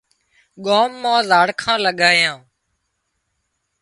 ڳام 0.65 0.91
مان 1.01 1.19
زاڙکان 1.29 1.77
لڳايان 1.85 2.37